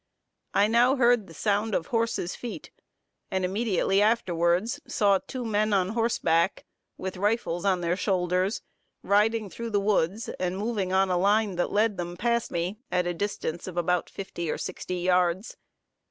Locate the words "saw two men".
4.87-5.73